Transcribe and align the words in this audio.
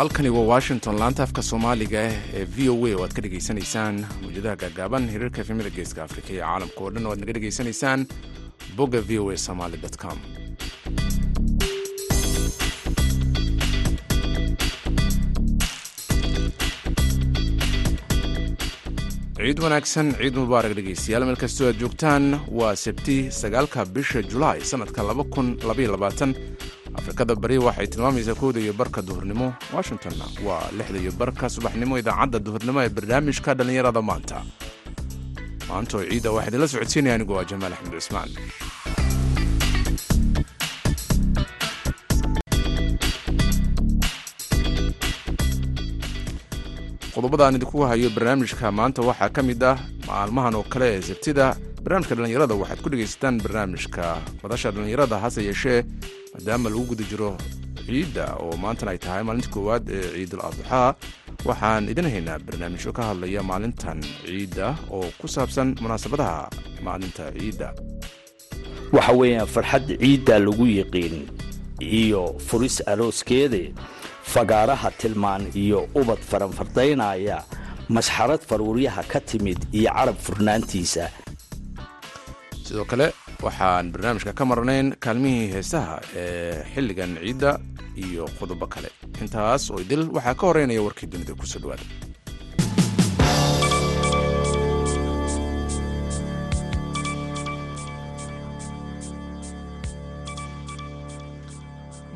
halkani 0.00 0.28
waa 0.34 0.40
washington 0.54 0.94
laanta 1.00 1.22
afka 1.26 1.42
soomaaliga 1.48 2.00
ee 2.38 2.44
v 2.56 2.68
o 2.72 2.74
a 2.88 2.92
oo 2.96 3.02
aad 3.04 3.12
ka 3.16 3.22
dhegaysanaysaan 3.24 3.96
mawjadaha 4.22 4.56
gaagaaban 4.62 5.10
hiriirka 5.14 5.40
efemada 5.44 5.70
geeska 5.78 6.00
afrika 6.08 6.28
iyo 6.34 6.44
caalamka 6.46 6.80
oo 6.84 6.90
dhan 6.94 7.06
oo 7.06 7.12
aad 7.14 7.20
naga 7.22 7.34
dhegaysanaysaan 7.38 8.00
bogga 8.76 9.00
v 9.08 9.18
o 9.22 9.30
a 9.34 9.36
somaly 9.46 9.78
com. 10.02 10.18
Ciid 19.40 19.58
wanaagsan 19.64 20.08
ciid 20.20 20.34
mubaarak 20.36 20.74
dhegaystayaal 20.78 21.24
meel 21.28 21.38
kastoo 21.42 21.68
aad 21.70 21.78
joogtaan 21.82 22.24
waa 22.58 22.74
sabti 22.84 23.16
sagaalka 23.40 23.84
bisha 23.94 24.20
julaay 24.32 24.60
sannadka 24.70 25.00
afrikada 26.98 27.34
bari 27.42 27.56
waxay 27.66 27.86
tilmaamaysaa 27.92 28.34
kowda 28.40 28.60
iyo 28.64 28.72
barka 28.80 29.00
duhurnimo. 29.08 29.46
Washingtonna 29.74 30.26
waa 30.46 30.66
lixda 30.78 30.98
iyo 31.04 31.12
barka 31.20 31.44
subaxnimo 31.54 31.94
idaacadda 32.00 32.38
duhurnimo 32.46 32.78
ee 32.84 32.88
barnaamijka 32.96 33.50
dhallinyarada 33.58 34.02
maanta. 34.08 34.38
Maantaoo 35.68 36.04
ciidda 36.10 36.30
waxaa 36.36 36.48
idinla 36.50 36.68
socodsiinaya 36.72 37.14
anigu 37.16 37.32
waa 37.36 37.48
jamaal 37.50 37.72
axmed 37.76 37.94
cusmaan. 37.98 38.30
Qodobada 47.14 47.44
aan 47.46 47.56
idinku 47.58 47.82
hayo 47.90 48.08
barnaamijka 48.14 48.70
maanta 48.72 49.02
waxaa 49.02 49.30
ka 49.34 49.42
mid 49.42 49.62
ah 49.62 49.76
maalmahan 50.06 50.54
oo 50.54 50.62
kale 50.72 50.86
ee 50.96 51.02
sabtida. 51.02 51.56
Barnaamijka 51.82 52.14
dhallinyarada 52.14 52.54
waxaad 52.54 52.80
ku 52.82 52.88
dhegaysataan 52.90 53.36
barnaamijka. 53.42 54.04
Madasha 54.42 54.70
dhallinyarada 54.70 55.16
hase 55.18 55.42
yeeshee 55.42 55.82
maadaama 56.34 56.68
lagu 56.70 56.84
guda 56.90 57.04
jiro 57.10 57.30
ciidda 57.86 58.24
oo 58.42 58.56
maantana 58.62 58.90
ay 58.94 58.98
tahay 59.04 59.22
maalinta 59.26 59.50
koowaad 59.54 59.84
ee 59.96 60.02
ciidul 60.14 60.42
adxaa 60.48 60.88
waxaan 61.48 61.84
idin 61.92 62.08
haynaa 62.14 62.38
barnaamijyo 62.46 62.90
ka 62.96 63.02
hadlaya 63.10 63.42
maalintan 63.50 63.98
ciidda 64.26 64.66
oo 64.94 65.06
ku 65.20 65.26
saabsan 65.34 65.68
munaasabadaha 65.82 66.50
maalinta 66.86 67.24
ciidda. 67.38 67.68
Waxa 68.96 69.12
weeyaan 69.20 69.48
farxad 69.54 69.86
ciidda 70.02 70.34
lagu 70.46 70.64
yiqiin 70.76 71.16
iyo 72.00 72.22
furis 72.46 72.76
arooskeede 72.92 73.62
fagaaraha 74.32 74.90
tilmaan 75.00 75.42
iyo 75.64 75.88
ubad 76.00 76.18
faranfardaynaya 76.30 77.38
masxarad 77.88 78.42
faruuryaha 78.48 79.02
ka 79.12 79.18
timid 79.20 79.58
iyo 79.78 79.90
carab 79.96 80.16
furnaantiisa 80.26 81.04
sidoo 82.70 82.84
kale 82.90 83.06
waxaan 83.42 83.90
barnaamijka 83.92 84.32
ka 84.38 84.44
marnayn 84.50 84.88
kaalmihii 85.04 85.46
heesaha 85.54 85.94
ee 86.22 86.62
xilligan 86.74 87.16
ciidda 87.22 87.50
iyo 88.04 88.24
qodobo 88.38 88.66
kale. 88.66 88.88
Intaas 89.22 89.70
oo 89.70 89.80
idil 89.84 90.02
waxaa 90.16 90.34
ka 90.34 90.46
horeynaya 90.46 90.82
warkii 90.86 91.08
dunida 91.12 91.34
ku 91.34 91.46
soo 91.46 91.60
dhawaada 91.62 91.82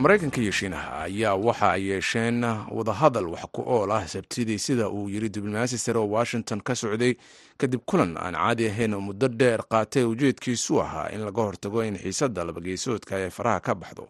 maraykanka 0.04 0.40
iyo 0.40 0.52
shiinaha 0.52 1.02
ayaa 1.02 1.34
waxa 1.34 1.72
ay 1.72 1.82
yeesheen 1.88 2.44
wadahadal 2.70 3.26
wax 3.26 3.44
ku 3.52 3.62
ool 3.66 3.90
ah 3.92 4.06
sabtidii 4.08 4.58
sida 4.58 4.88
uu 4.88 5.08
yiri 5.08 5.28
diblomaasi 5.28 5.78
sare 5.78 5.98
oo 5.98 6.08
washington 6.08 6.60
ka 6.60 6.74
socday 6.74 7.14
kadib 7.56 7.80
kulan 7.86 8.16
aan 8.16 8.34
caadi 8.34 8.66
ahayn 8.68 8.94
oo 8.94 9.00
muddo 9.00 9.28
dheer 9.28 9.62
qaatay 9.68 10.04
ujeedkiisu 10.04 10.80
ahaa 10.82 11.08
in 11.14 11.20
laga 11.24 11.42
hortago 11.42 11.84
in 11.84 11.96
xiisadda 11.98 12.44
labageysoodka 12.44 13.16
ay 13.16 13.30
faraha 13.30 13.60
ka 13.60 13.74
baxdo. 13.74 14.08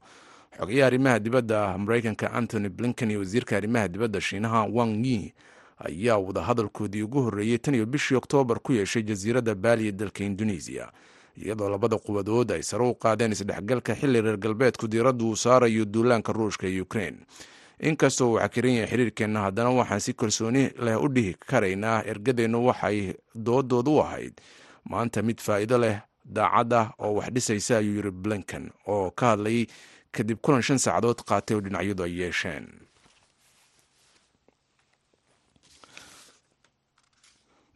Xogayaha 0.59 0.87
arrimaha 0.87 1.19
dibadda 1.19 1.79
maraykanka 1.79 2.33
antony 2.33 2.69
blinken 2.69 3.11
iyo 3.11 3.19
wasiirka 3.21 3.57
arrimaha 3.57 3.89
dibadda 3.89 4.21
shiinaha 4.21 4.67
wang 4.73 5.07
yi 5.07 5.33
ayaa 5.79 6.19
wadahadalkoodii 6.19 7.03
ugu 7.03 7.23
horreeyey 7.23 7.59
tan 7.59 7.75
iyo 7.75 7.87
bishii 7.87 8.15
oktoobar 8.17 8.59
ku 8.61 8.73
yeeshay 8.73 9.03
jasiiradda 9.03 9.55
baali 9.55 9.89
ee 9.89 9.93
dalka 9.93 10.25
indonesiya 10.25 10.91
iyadoo 11.37 11.69
labada 11.69 11.97
quwadood 11.99 12.51
ay 12.53 12.63
sare 12.63 12.85
u 12.85 12.95
qaadeen 12.95 13.33
isdhexgalka 13.33 13.95
xilli 13.95 14.21
reer 14.21 14.37
galbeedku 14.37 14.89
diiraddu 14.89 15.29
uu 15.31 15.37
saarayo 15.37 15.85
duulaanka 15.85 16.33
ruushka 16.33 16.67
ee 16.67 16.81
ukrein 16.81 17.17
inkastoo 17.81 18.33
uu 18.33 18.39
xakiran 18.39 18.73
yahay 18.73 18.89
xiriirkeenna 18.91 19.41
haddana 19.41 19.71
waxaan 19.71 20.01
si 20.01 20.13
kalsooni 20.15 20.71
leh 20.85 20.97
u 21.05 21.09
dhihi 21.09 21.35
karaynaa 21.47 22.03
ergadeennu 22.07 22.67
waxay 22.67 23.15
doodooda 23.35 23.91
u 23.91 24.01
ahayd. 24.01 24.35
Maanta 24.91 25.23
mid 25.23 25.39
faa'iido 25.41 25.79
leh 25.79 25.97
daacad 26.25 26.73
ah 26.73 26.87
oo 26.99 27.15
wax 27.19 27.29
dhisaysa 27.35 27.77
ayuu 27.79 27.95
yiri 27.97 28.11
blinken 28.11 28.71
oo 28.87 29.11
ka 29.11 29.27
hadlayay 29.35 29.67
kadib 30.13 30.39
kulan 30.43 30.63
shan 30.63 30.79
saacadood 30.79 31.21
qaatay 31.29 31.57
oo 31.57 31.61
dhinacyadu 31.61 32.03
ay 32.05 32.15
yeesheen 32.21 32.67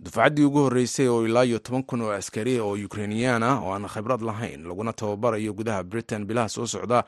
dufcaddii 0.01 0.45
ugu 0.45 0.59
horreysay 0.59 1.09
oo 1.09 1.27
ilaa 1.27 1.45
iyo 1.45 1.59
toban 1.59 1.83
kun 1.83 2.01
oo 2.03 2.11
askari 2.13 2.61
oo 2.61 2.73
ukreiniyan 2.85 3.43
ah 3.43 3.59
oo 3.63 3.73
aan 3.75 3.89
khibrad 3.89 4.23
lahayn 4.23 4.67
laguna 4.69 4.93
tababarayo 4.93 5.53
gudaha 5.53 5.83
britain 5.83 6.25
bilaha 6.27 6.49
soo 6.49 6.67
socda 6.67 7.05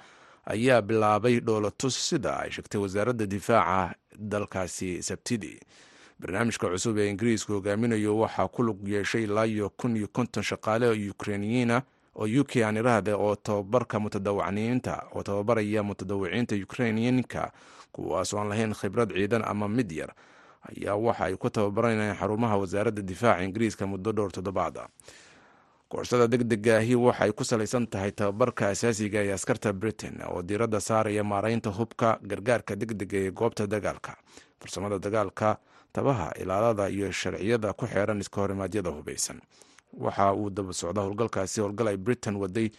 ayaa 0.47 0.83
bilaabay 0.83 1.41
dhoolatus 1.41 2.09
sida 2.09 2.41
ay 2.41 2.51
sheegtay 2.51 2.81
wasaaradda 2.81 3.27
difaaca 3.27 3.95
dalkaasi 4.19 5.03
sabtidii 5.03 5.61
barnaamijka 6.21 6.69
cusub 6.69 6.99
ee 6.99 7.11
ingiriisku 7.11 7.53
hogaaminayo 7.53 8.19
waxaa 8.19 8.49
ku 8.49 8.63
lug 8.63 8.89
yeeshay 8.89 9.23
ilaa 9.23 9.45
iyo 9.47 9.71
kun 9.71 9.97
iyo 9.97 10.09
konton 10.13 10.43
shaqaale 10.43 10.87
oo 10.87 11.11
ukreiniyiina 11.11 11.83
oo 12.17 12.27
u 12.41 12.45
k 12.45 12.65
aan 12.65 12.77
iraahde 12.77 13.13
oo 13.13 13.37
tababarka 13.37 14.01
mutadawacniinta 14.01 15.03
oo 15.15 15.23
tababaraya 15.23 15.83
mutadawiciinta 15.83 16.55
ukreiniyiinka 16.57 17.53
kuwaas 17.93 18.35
oo 18.35 18.41
aan 18.41 18.49
lahayn 18.49 18.75
khibrad 18.75 19.13
ciidan 19.15 19.45
ama 19.47 19.69
mid 19.69 19.93
yar 19.93 20.11
ayaa 20.69 20.97
waxa 20.97 21.25
ay 21.25 21.37
ku 21.37 21.51
tababaranayaan 21.51 22.17
xarumaha 22.17 22.57
wasaaradda 22.59 23.03
difaaca 23.03 23.43
ingiriiska 23.45 23.87
muddo 23.87 24.13
dhowr 24.13 24.33
toddobaada 24.33 24.89
koorsada 25.89 26.27
deg 26.29 26.43
degaahi 26.47 26.95
waxay 26.95 27.33
ku 27.33 27.45
salaysan 27.45 27.87
tahay 27.87 28.13
tababarka 28.13 28.69
asaasiga 28.69 29.23
ee 29.25 29.33
askarta 29.33 29.73
britain 29.73 30.21
oo 30.29 30.43
diiradda 30.43 30.81
saaraya 30.81 31.25
maaraynta 31.25 31.71
hubka 31.71 32.19
gargaarka 32.23 32.77
degdega 32.77 33.19
ee 33.19 33.31
goobta 33.31 33.67
dagaalka. 33.67 34.17
Farsamada 34.61 34.99
dagaalka 34.99 35.57
tabaha 35.93 36.31
ilaalada 36.41 36.89
iyo 36.89 37.11
sharciyada 37.13 37.73
ku 37.73 37.87
xeeran 37.87 38.21
iska 38.21 38.41
horimaadyada 38.41 38.91
hubeysan. 38.91 39.41
Waxa 39.99 40.33
uu 40.35 40.51
daba 40.51 40.73
socda 40.73 41.01
howlgalkaasi 41.03 41.61
howlgal 41.61 41.89
ay 41.89 41.97
britain 41.97 42.37
waday 42.37 42.71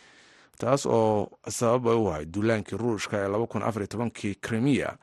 taas 0.57 0.85
oo 0.85 1.27
sabab 1.49 1.85
u 1.85 2.07
ahay 2.09 2.25
duulaankii 2.25 2.77
ruushka 2.77 3.17
ee 3.17 4.09
kii 4.13 4.35
krimiya 4.35 4.95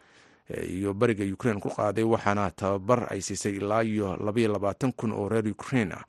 iyo 0.69 0.95
bariga 0.95 1.25
ukrein 1.35 1.61
ku 1.61 1.69
qaaday 1.71 2.05
waxaana 2.05 2.51
tababar 2.51 3.07
ay 3.13 3.21
siisay 3.21 3.57
ilaa 3.57 3.83
iyo 3.85 4.17
labayoabaatan 4.17 4.93
kun 4.93 5.13
oo 5.13 5.29
reer 5.29 5.49
ukrein 5.49 5.93
ah. 5.93 6.05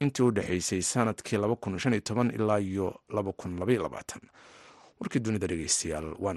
Intii 0.00 0.22
u 0.26 0.30
dhexeysay 0.30 0.82
sannadkii 0.82 1.36
ilaa 2.32 2.58
iyo 2.60 3.00
warkii 5.00 5.20
dunida 5.20 5.46
dhegeystayaal 5.46 6.14
waa 6.18 6.34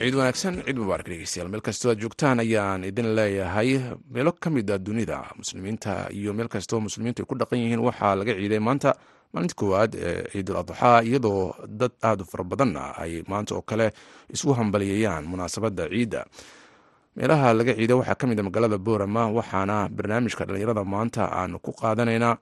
ciid 0.00 0.14
wanaagsan 0.18 0.54
ciid 0.64 0.76
mubaarak 0.80 1.06
dhegeystayaal. 1.10 1.48
Meel 1.52 1.60
kastoo 1.66 1.90
aad 1.92 2.00
joogtaan 2.02 2.40
ayaan 2.40 2.84
idin 2.88 3.08
leeyahay. 3.16 3.70
Meelo 4.14 4.32
ka 4.32 4.50
mid 4.50 4.70
a 4.70 4.78
dunida 4.78 5.18
muslimiinta 5.36 6.08
iyo 6.12 6.32
meel 6.32 6.48
kastoo 6.48 6.80
muslimiintu 6.80 7.22
ay 7.22 7.26
ku 7.28 7.34
dhaqan 7.40 7.58
yihiin 7.60 7.82
waxaa 7.84 8.14
laga 8.16 8.32
ciiday 8.40 8.58
maanta 8.58 8.94
maalinta 9.32 9.54
koowaad 9.60 9.92
ee 9.94 10.24
ciidul 10.32 10.56
adxaa 10.62 11.02
iyadoo 11.08 11.54
dad 11.80 11.92
aada 12.02 12.22
u 12.24 12.26
fara 12.32 12.44
badanna 12.44 12.82
ay 13.02 13.22
maanta 13.28 13.54
oo 13.54 13.62
kale 13.62 13.92
isu 14.34 14.52
hambaliyayaan 14.58 15.24
munaasabadda 15.30 15.84
ciidda. 15.92 16.20
Meelaha 17.16 17.52
laga 17.58 17.72
ciiday 17.76 17.96
waxaa 18.00 18.14
ka 18.20 18.24
mid 18.26 18.40
a 18.40 18.42
magaalada 18.42 18.78
boorama 18.78 19.22
waxaana 19.36 19.76
barnaamijka 19.96 20.44
dhallinyarada 20.48 20.84
maanta 20.84 21.22
aanu 21.38 21.58
ku 21.60 21.70
qaadanaynaa 21.80 22.34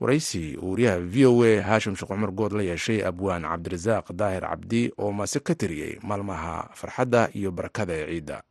waraysi 0.00 0.56
wariyaha 0.60 0.98
v 1.00 1.24
o 1.26 1.42
a 1.44 1.62
haashim 1.62 1.96
sheekh 1.96 2.08
cumar 2.12 2.30
good 2.32 2.52
la 2.52 2.62
yeeshay 2.62 3.00
abwaan 3.04 3.42
cabdirasaaq 3.42 4.12
daahir 4.12 4.42
cabdi 4.44 4.92
oo 4.98 5.12
mase 5.12 5.40
ka 5.40 5.54
tiriyey 5.54 5.98
maalmaha 6.02 6.68
farxadda 6.74 7.30
iyo 7.34 7.50
barakada 7.52 7.92
ee 7.94 8.06
ciidda. 8.12 8.42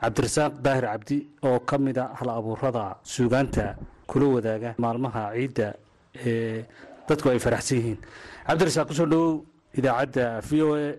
Cabdirasaaq 0.00 0.52
daahir 0.64 0.84
cabdi 0.88 1.18
oo 1.44 1.58
ka 1.60 1.78
mid 1.78 1.98
a 1.98 2.06
hal 2.18 2.30
abuurada 2.30 2.96
suugaanta 3.02 3.76
kula 4.06 4.26
wadaaga 4.40 4.74
maalmaha 4.78 5.32
ciidda 5.36 5.74
ee 6.26 6.64
dadku 7.08 7.28
ay 7.30 7.38
faraxsan 7.38 7.76
yihiin. 7.78 7.98
Cabdirasaaq 8.48 8.86
ku 8.88 8.94
soo 8.94 9.06
dhowow 9.06 9.44
idaacadda 9.76 10.40
v 10.40 10.62
o 10.62 10.74
a. 10.76 10.96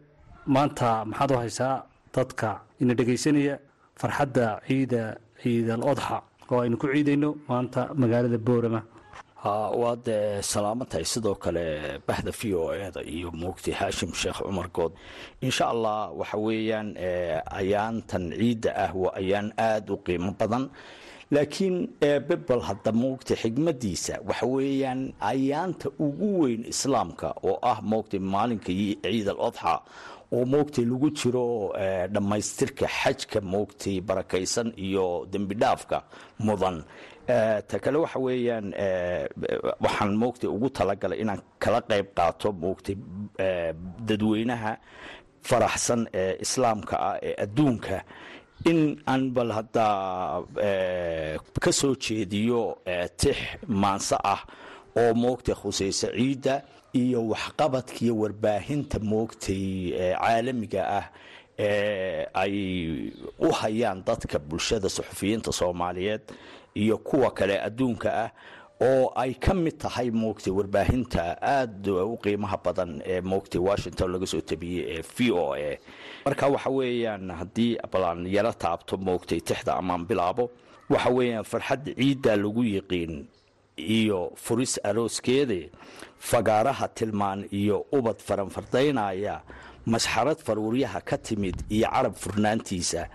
Maanta 0.49 1.05
maxaad 1.05 1.31
u 1.31 1.37
haysaa 1.41 1.83
dadka 2.13 2.61
ina 2.81 2.93
dhegaysanaya 2.93 3.57
farxadda 4.01 4.61
ciida 4.67 5.17
ciidal 5.41 5.81
odxa 5.91 6.21
oo 6.51 6.61
aynu 6.61 6.77
ku 6.77 6.87
ciidayno 6.93 7.29
maanta 7.49 7.89
magaalada 7.93 8.37
boorama 8.37 8.81
waad 9.43 10.05
salaamo 10.41 10.85
tahay 10.85 11.05
sidoo 11.05 11.35
kale 11.35 11.99
bahda 12.07 12.31
v 12.31 12.53
o 12.55 12.73
eda 12.73 13.01
iyo 13.03 13.31
muugti 13.31 13.71
haashim 13.71 14.11
sheekh 14.13 14.41
cumar 14.43 14.67
good. 14.73 14.91
Insha 15.41 15.67
allah 15.69 16.11
waxa 16.13 16.37
weeyaan 16.37 16.95
ayaantan 17.51 18.31
ciidda 18.35 18.71
ah 18.75 18.91
waa 18.93 19.15
ayaan 19.15 19.53
aada 19.57 19.93
u 19.93 19.97
qiimo 19.97 20.31
badan. 20.39 20.69
Laakiin 21.31 21.87
bebel 22.01 22.59
hadda 22.61 22.91
moogta 22.91 23.35
xigmadiisa 23.35 24.19
waxa 24.27 24.45
weeyaan 24.45 25.13
ayaanta 25.21 25.89
ugu 25.99 26.39
weyn 26.41 26.63
islaamka 26.67 27.33
oo 27.43 27.59
ah 27.63 27.79
moogta 27.81 28.19
maalinka 28.19 28.71
ciid 28.75 29.27
al 29.29 29.39
odxa 29.39 29.79
oo 30.31 30.45
moogtay 30.45 30.85
lagu 30.85 31.09
jiro 31.19 31.71
dhammaystirka 32.13 32.85
xajka 32.87 33.39
moogtay 33.41 34.01
barakaysan 34.01 34.73
iyo 34.77 35.25
dembi 35.31 35.55
dhaafka 35.55 36.03
mudan 36.39 36.83
ta 37.69 37.77
kale 37.83 37.97
waxa 38.03 38.19
weeyaan 38.25 38.67
waxaan 39.85 40.13
moogtay 40.21 40.49
ugu 40.55 40.69
talagalay 40.77 41.19
inaan 41.23 41.41
kala 41.63 41.79
qayb 41.89 42.07
qaato 42.17 42.49
moogtay 42.63 42.95
dadweynaha 44.07 44.71
faraxsan 45.49 46.01
ee 46.13 46.33
islaamka 46.45 46.95
ah 47.09 47.15
ee 47.27 47.35
adduunka. 47.43 47.97
In 48.69 48.79
aan 49.07 49.31
bal 49.35 49.51
haddaa 49.57 50.43
ka 51.63 51.71
soo 51.71 51.95
jeediyo 51.95 52.61
tix 53.21 53.37
maanse 53.67 54.15
ah 54.33 54.41
oo 54.99 55.13
moogtay 55.23 55.55
khusaysa 55.61 56.07
ciidda 56.17 56.55
iyo 57.01 57.19
waxqabadkiiyo 57.31 58.13
warbaahinta 58.21 58.97
moogtay 59.11 59.63
caalamiga 60.19 60.81
ah 60.99 61.05
ee 61.59 62.25
ay 62.33 62.55
u 63.47 63.49
hayaan 63.61 64.03
dadka 64.07 64.39
bulshada 64.39 64.89
suxufiyiinta 64.89 65.51
soomaaliyeed 65.59 66.21
iyo 66.75 66.97
kuwa 66.97 67.31
kale 67.31 67.59
adduunka 67.61 68.09
ah 68.25 68.29
oo 68.81 69.11
ay 69.15 69.33
ka 69.33 69.53
mid 69.53 69.77
tahay 69.77 70.11
moogtay 70.11 70.53
warbaahinta 70.53 71.35
aada 71.41 71.93
u 72.05 72.17
qiimaha 72.17 72.57
badan 72.63 73.01
ee 73.05 73.21
moogtay 73.21 73.59
washington 73.61 74.11
laga 74.11 74.27
soo 74.27 74.41
tabiyey 74.41 74.85
ee 74.97 75.01
v 75.15 75.31
o 75.31 75.53
a. 75.55 75.77
Marka 76.25 76.47
waxa 76.47 76.69
weeyaan 76.69 77.31
haddii 77.31 77.77
balaan 77.91 78.27
yaro 78.27 78.53
taabto 78.53 78.97
moogtay 78.97 79.39
tixda 79.41 79.75
amaan 79.75 80.05
bilaabo 80.07 80.49
waxa 80.89 81.09
weeyaan 81.09 81.43
farxadda 81.43 81.91
ciiddaa 81.99 82.35
lagu 82.35 82.63
yiqiin 82.63 83.27
iyo 83.77 84.31
furis 84.35 84.79
arooskeede 84.83 85.71
fagaaraha 86.19 86.87
tilmaan 86.87 87.47
iyo 87.51 87.85
ubad 87.91 88.19
faranfardaynaya 88.27 89.41
masxarad 89.85 90.37
faruuryaha 90.47 91.01
ka 91.01 91.17
timid 91.17 91.55
iyo 91.69 91.87
carab 91.91 92.15
furnaantiisa 92.15 93.07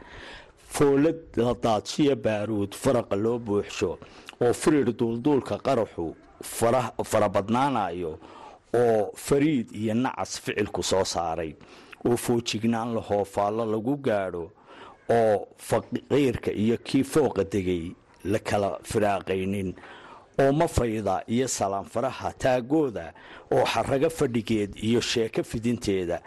foolad 0.75 1.19
la 1.37 1.55
daadshiya 1.65 2.15
baaruud 2.17 2.73
faraqa 2.83 3.17
loo 3.25 3.39
buuxsho 3.39 3.91
oo 4.45 4.53
firir 4.53 4.89
duulduulka 4.99 5.59
qaraxu 5.67 6.07
farabadnaanayo 7.11 8.13
oo 8.83 9.13
fariid 9.27 9.69
iyo 9.81 9.95
nacas 9.95 10.41
ficilku 10.41 10.83
soo 10.83 11.05
saaray. 11.05 11.55
Oo 12.07 12.17
foojignaan 12.17 12.95
lahoo 12.95 13.25
faallo 13.25 13.65
lagu 13.73 13.97
gaadho 13.97 14.51
oo 15.11 15.49
faqiirka 15.59 16.51
iyo 16.53 16.77
kii 16.87 17.05
fooqa 17.05 17.45
degay 17.45 17.93
la 18.25 18.39
kala 18.39 18.79
firaaqaynin 18.91 19.75
oo 20.43 20.53
mafayda 20.53 21.23
iyo 21.29 21.49
salaanfaraha 21.49 22.33
taagooda 22.33 23.13
oo 23.55 23.65
xarago 23.73 24.11
fadhigeed 24.11 24.71
iyo 24.89 25.01
sheeko 25.01 25.43
fidinteeda 25.43 26.21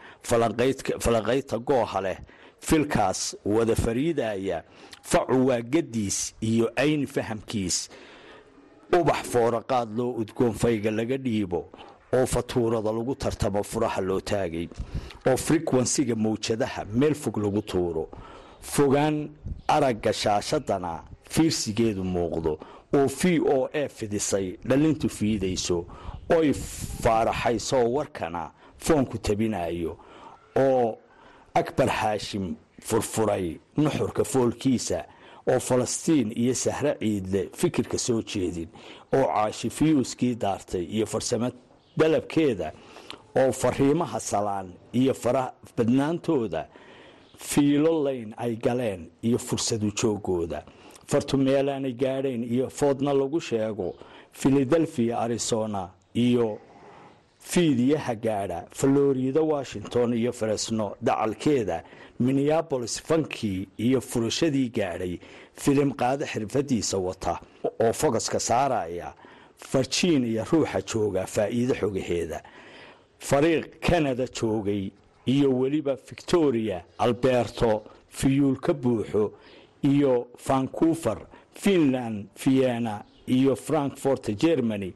falanqaydta 1.04 1.58
gooha 1.60 2.02
leh 2.02 2.18
filkaas 2.60 3.36
wada 3.46 3.76
fariidaya 3.76 4.64
facu 5.02 5.48
waa 5.48 5.62
gadiis 5.62 6.36
iyo 6.42 6.72
ayni 6.76 7.08
fahamkiis. 7.08 7.90
Ubax 8.94 9.24
fooraqaad 9.32 9.98
loo 9.98 10.12
udgoon 10.12 10.54
fayga 10.54 10.92
laga 10.92 11.18
dhiibo 11.18 11.70
oo 12.14 12.26
fatuurada 12.26 12.92
lagu 12.92 13.16
tartamo 13.16 13.64
furaha 13.64 14.02
loo 14.02 14.22
taagay 14.22 14.68
oo 15.28 15.38
frikwensiga 15.38 16.16
mawjadaha 16.16 16.86
meel 16.94 17.16
fog 17.16 17.38
lagu 17.38 17.62
tuuro. 17.62 18.10
Fogaan 18.62 19.30
aragga 19.68 20.14
shaashadana 20.14 21.04
fiirsigeedu 21.30 22.04
muuqdo 22.04 22.60
oo 22.94 23.08
v 23.08 23.40
o 23.40 23.70
a 23.74 23.88
fidisay 23.90 24.58
dhalintu 24.66 25.10
fiidayso 25.10 25.86
oy 26.30 26.54
faaraxaysoo 27.04 27.92
warkana 27.94 28.52
foonku 28.78 29.18
tabinayo 29.18 29.98
oo 30.56 30.98
akbar 31.60 31.90
haashim 32.00 32.46
furfuray 32.88 33.46
nuxurka 33.78 34.24
foolkiisa 34.24 35.00
oo 35.52 35.60
falastiin 35.60 36.30
iyo 36.42 36.56
sahro 36.56 36.92
ciidle 37.00 37.42
fikirka 37.60 37.98
soo 37.98 38.22
jeedin 38.22 38.70
oo 39.18 39.26
caashi 39.34 39.70
fiyuuskii 39.70 40.36
daartay 40.36 40.84
iyo 40.96 41.06
farsamo 41.06 41.50
dalabkeeda 41.98 42.72
oo 43.40 43.52
fariimaha 43.52 44.20
salaan 44.20 44.68
iyo 44.94 45.14
fara 45.14 45.44
badnaantooda 45.78 46.68
fiilo 47.38 48.04
layn 48.04 48.34
ay 48.38 48.56
galeen 48.56 49.02
iyo 49.24 49.38
fursadu 49.38 49.92
joogooda. 50.02 50.64
Fartumeelaanay 51.08 51.94
gaadhayn 51.94 52.44
iyo 52.44 52.70
foodna 52.70 53.14
lagu 53.14 53.40
sheego 53.42 53.96
filadelfia 54.32 55.20
arizona 55.20 55.90
iyo 56.14 56.60
fiidiyaha 57.40 58.16
gaadha 58.16 58.66
falorida 58.72 59.42
washington 59.42 60.14
iyo 60.14 60.32
faresno 60.34 60.96
dacalkeeda 61.02 61.84
minneabolis 62.20 63.02
fankii 63.02 63.68
iyo 63.78 64.02
furashadii 64.02 64.70
gaadhay 64.70 65.18
filim 65.54 65.92
qaado 65.92 66.26
xirfadiisa 66.26 66.98
wata 66.98 67.40
oo 67.80 67.94
fogaska 67.94 68.40
saaraya 68.40 69.14
farjiiniya 69.58 70.44
ruuxa 70.52 70.82
jooga 70.82 71.26
faa'iido 71.26 71.74
xogaheeda. 71.76 72.42
Fariiq 73.20 73.80
canada 73.82 74.28
joogay 74.28 74.92
iyo 75.26 75.50
weliba 75.60 75.96
victoria 75.96 76.84
alberto 76.98 77.84
fiyuul 78.10 78.56
ka 78.60 78.74
buuxo 78.74 79.32
iyo 79.82 80.28
vancouver 80.48 81.18
finland 81.54 82.26
vienna 82.46 83.04
iyo 83.28 83.56
frankfort 83.56 84.30
germany 84.38 84.94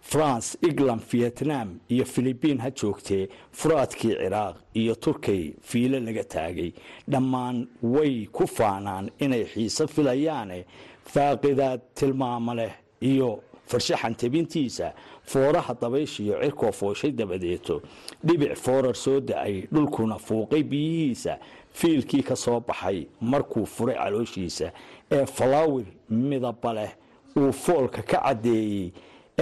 france 0.00 0.58
england 0.62 1.02
vietnam 1.12 1.78
iyo 1.88 2.04
philibiin 2.04 2.58
ha 2.58 2.70
joogtee 2.70 3.28
furaadkii 3.52 4.14
ciraaq 4.16 4.56
iyo 4.74 4.94
turkey 4.94 5.52
fiilo 5.62 6.00
laga 6.00 6.24
taagay. 6.24 6.72
Dhammaan 7.10 7.66
way 7.82 8.26
ku 8.32 8.46
faanaan 8.46 9.10
inay 9.18 9.44
xiiso 9.44 9.86
filayaane 9.88 10.64
faaqidaad 11.04 11.80
tilmaamo 11.94 12.54
leh 12.54 12.72
iyo 13.00 13.42
farshaxan 13.66 14.14
tabintiisa 14.14 14.92
fooraha 15.24 15.74
dabayshiyo 15.80 16.40
cirkoo 16.42 16.72
fooshay 16.72 17.12
dabadeeto. 17.12 17.82
Dhibic 18.24 18.56
foorar 18.56 18.94
soo 18.96 19.20
da'ay 19.20 19.66
dhulkuna 19.72 20.18
fuuqay 20.18 20.62
biyihiisa 20.62 21.38
fiilkii 21.72 22.22
ka 22.22 22.36
soo 22.36 22.60
baxay 22.60 23.06
markuu 23.20 23.66
furay 23.66 23.94
calooshiisa. 23.96 24.72
Ee 25.10 25.26
falawir 25.26 25.86
midaba 26.10 26.72
leh 26.72 26.90
uu 27.36 27.52
foolka 27.52 28.02
ka 28.02 28.18
caddeeyey 28.22 28.92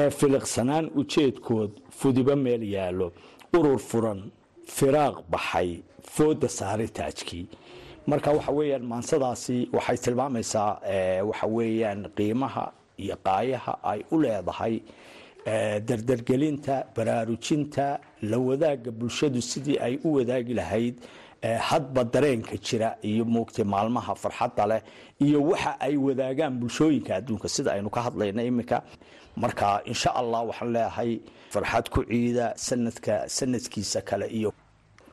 ee 0.01 0.11
filiqsanaan 0.19 0.87
ujeedkood 1.01 1.71
fudiba 2.01 2.35
meel 2.45 2.63
yaallo 2.77 3.09
urur 3.59 3.79
furan 3.91 4.21
firaaq 4.77 5.17
baxay 5.33 5.71
fooda 6.15 6.49
saaray 6.59 6.89
taajkii. 6.99 7.47
Marka 8.11 8.31
waxa 8.37 8.53
weeyaan 8.59 8.85
maansadaasi 8.93 9.57
waxay 9.77 9.97
tilmaamaysaa 10.05 10.71
waxa 11.29 11.47
weeyaan 11.57 12.01
qiimaha 12.19 12.65
iyo 13.05 13.17
qaayaha 13.27 13.73
ay 13.93 14.01
u 14.15 14.17
leedahay 14.23 14.75
dardargelinta 15.89 16.75
baraarujinta 16.97 17.87
la 18.31 18.39
wadaagga 18.49 18.91
bulshadu 18.99 19.41
sidii 19.51 19.79
ay 19.87 19.95
u 20.05 20.09
wadaagi 20.17 20.55
lahayd 20.61 20.95
hadba 21.69 22.05
dareenka 22.05 22.57
jira 22.67 22.89
iyo 23.11 23.25
moogtay 23.25 23.65
maalmaha 23.75 24.15
farxadda 24.23 24.67
leh 24.71 24.81
iyo 25.27 25.39
waxa 25.51 25.73
ay 25.81 25.97
wadaagaan 25.97 26.55
bulshooyinka 26.61 27.17
adduunka. 27.17 27.49
Sida 27.49 27.73
aynu 27.73 27.91
ka 27.91 28.01
hadlayna 28.07 28.43
iminka 28.43 28.83
marka 29.43 29.69
insha 29.93 30.11
allah 30.21 30.41
waxaan 30.51 30.71
leeyahay 30.77 31.13
farxad 31.55 31.87
ku 31.95 32.01
ciida 32.11 32.47
sanadka 32.67 33.15
sanadkiisa 33.37 34.01
kale 34.09 34.27
iyo 34.39 34.51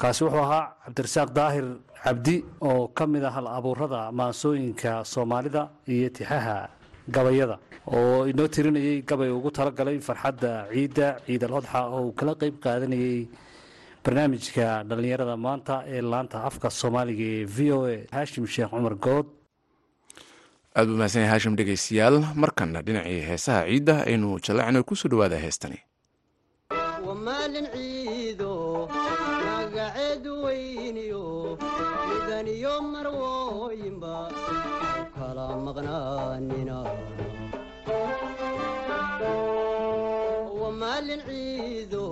kaasi 0.01 0.19
wuxuu 0.25 0.43
ahaa 0.47 0.63
cabdirasaaq 0.85 1.29
daahir 1.39 1.67
cabdi 2.05 2.35
oo 2.69 2.81
ka 2.97 3.03
mid 3.13 3.23
ah 3.29 3.33
hal 3.37 3.47
abuurada 3.57 4.01
maansooyinka 4.19 4.91
soomaalida 5.13 5.61
iyo 5.93 6.07
tixaha 6.17 6.57
gabayada 7.15 7.55
oo 7.95 8.25
inoo 8.31 8.47
tirinayay 8.55 8.97
gabay 9.09 9.29
ugu 9.37 9.49
talagalay 9.57 9.97
farxadda 10.07 10.51
ciidda 10.73 11.07
ciid 11.25 11.41
alodxa 11.47 11.79
oo 11.95 12.01
uu 12.07 12.13
kala 12.19 12.33
qeyb 12.41 12.55
qaadanayay 12.65 13.19
barnaamijka 14.03 14.65
dhallinyarada 14.89 15.35
maanta 15.45 15.75
ee 15.95 16.01
laanta 16.11 16.37
afka 16.49 16.67
soomaaliga 16.81 17.25
ee 17.37 17.45
v 17.55 17.57
o 17.77 17.79
a 17.93 17.95
haashim 18.15 18.45
sheekh 18.55 18.69
cumar 18.75 18.95
good 19.07 19.27
aad 20.75 20.87
buu 20.89 20.97
mahadsan 20.99 21.21
yahay 21.23 21.31
haashim 21.33 21.55
dhegeystayaal 21.59 22.17
markanna 22.43 22.79
dhinacii 22.87 23.21
heesaha 23.29 23.61
ciidda 23.69 23.95
aynu 24.11 24.29
jallacno 24.45 24.79
ku 24.89 24.93
soo 25.01 25.09
dhawaada 25.11 25.37
heestani. 25.45 25.79
Maalin 27.25 27.67
ciido 27.75 28.53
magaceed 28.91 30.25
weyniyo 30.43 31.23
midaniyo 32.09 32.73
marwooyinba 32.93 34.15
kala 35.15 35.47
maqnaanina. 35.65 36.77
Maalin 40.81 41.21
ciido 41.29 42.05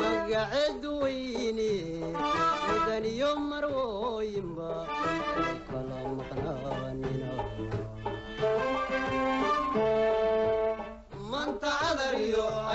magaceed 0.00 0.84
weyni 1.02 1.72
midaniyo 2.68 3.30
marwooyinba 3.50 4.70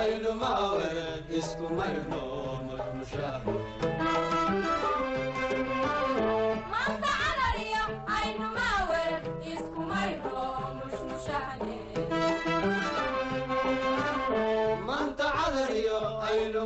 mayno 0.05 0.31
maawer 0.41 0.97
iskumayno 1.37 2.21
marmushaah 2.67 3.41
aynu 16.27 16.61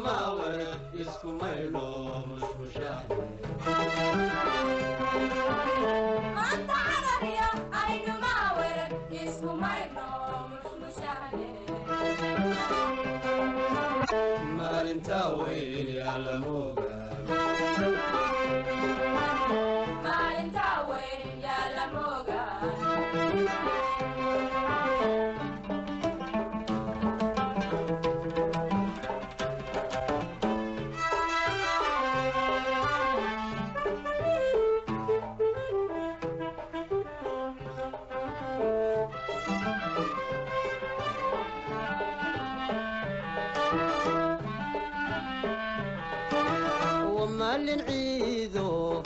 duulin 47.69 47.85
ciido 47.87 49.03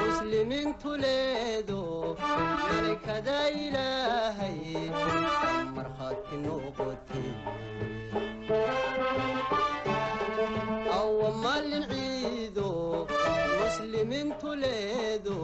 muslimintu 0.00 0.90
leedo 1.02 1.80
malikada 2.68 3.38
ilaahay 3.64 4.60
markhaati 5.76 6.36
noqotay 6.44 7.28
awa 10.98 11.28
maalin 11.44 11.84
ciido 11.92 12.68
muslimintu 13.60 14.48
leedo 14.62 15.36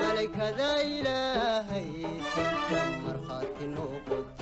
malikada 0.00 0.70
ilaahay 0.96 1.90
markhaati 3.04 3.64
noqotay 3.76 4.35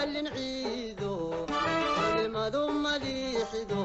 maalin 0.00 0.28
ciido 0.34 1.12
kelmado 2.16 2.62
madiixdo 2.84 3.80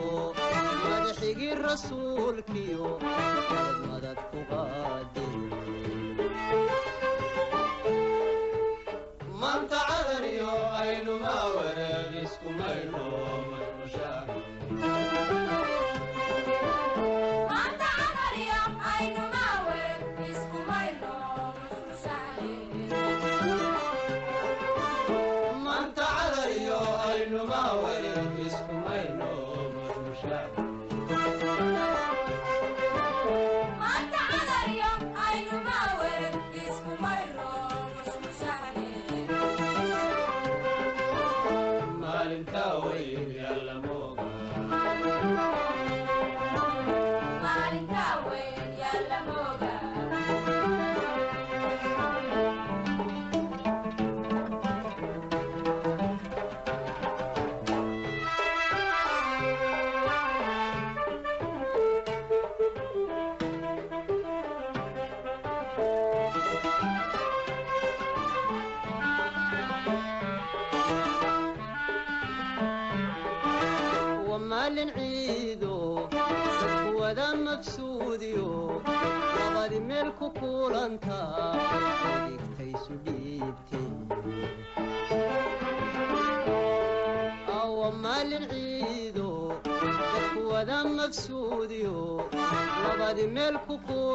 madaxigii 0.90 1.56
rasuulkiyo 1.68 2.88
kelmadad 3.52 4.20
ku 4.32 4.40
qaadin 4.52 5.34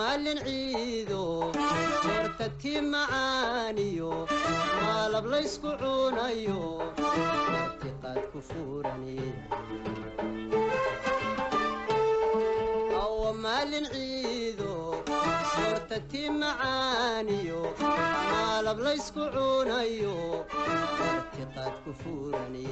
maalin 0.00 0.38
ciido 0.46 1.22
tii 2.60 2.80
macaaniyo 2.92 4.12
maalab 4.82 5.24
laysku 5.32 5.70
cunayo. 5.80 6.60
Martiqaad 7.52 8.20
ku 8.32 8.38
fuurani 8.48 9.18
waa 12.96 13.32
maalin 13.44 13.86
ciido 13.94 14.72
tii 16.10 16.28
macaaniyo 16.40 17.60
maalab 17.82 18.78
laysku 18.86 19.22
cunayo. 19.34 20.16
Martiqaad 21.00 21.74
ku 21.84 21.90
fuurani 22.00 22.68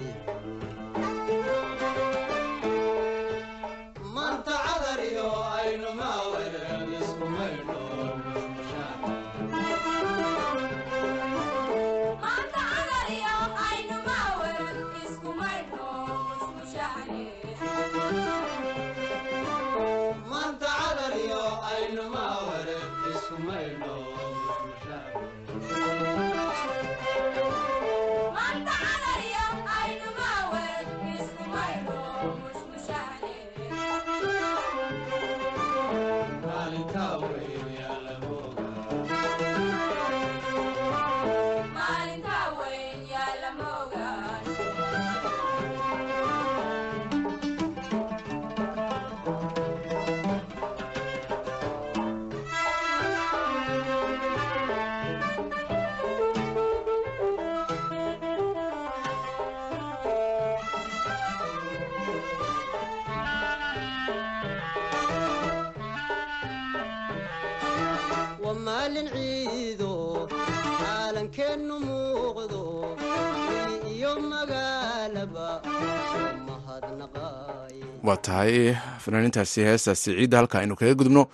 waa 78.09 78.17
tahay 78.27 78.75
fanaaniintaasi 79.05 79.61
heestaasi 79.69 80.11
ciidda 80.17 80.37
halka 80.39 80.59
aynu 80.61 80.77
kaga 80.81 80.95
gudubno. 80.99 81.25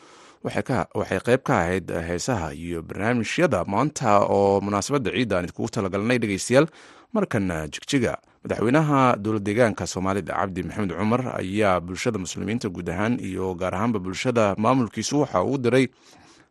Waxay 0.44 1.20
qayb 1.26 1.42
ka 1.48 1.54
ahayd 1.60 1.88
heesaha 2.08 2.52
iyo 2.54 2.82
barnaamijyada 2.82 3.64
maanta 3.64 4.10
oo 4.36 4.60
munaasabadda 4.64 5.10
ciidda 5.16 5.34
aan 5.38 5.44
idkugu 5.48 5.68
talagalnay 5.74 6.18
dhegeystayaal 6.22 6.66
markan 7.14 7.48
jigjiga 7.72 8.12
madaxweynaha 8.44 9.16
dowlad 9.22 9.42
deegaanka 9.46 9.84
soomaalida 9.92 10.34
cabdi 10.40 10.60
maxamed 10.62 10.92
cumar 10.98 11.22
ayaa 11.40 11.80
bulshada 11.80 12.18
muslimiinta 12.18 12.68
guud 12.68 12.88
ahaan 12.92 13.14
iyo 13.28 13.54
gaar 13.54 13.74
ahaanba 13.74 13.98
bulshada 13.98 14.54
maamulkiisu 14.58 15.20
waxa 15.20 15.42
uu 15.42 15.58
diray 15.58 15.86